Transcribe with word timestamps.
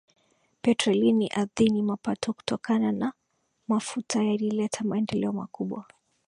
petroli 0.61 1.27
ardhini 1.27 1.81
Mapato 1.81 2.33
kutokana 2.33 2.91
na 2.91 3.13
mafuta 3.67 4.23
yalileta 4.23 4.83
maendeleo 4.83 5.31
makubwa 5.33 5.85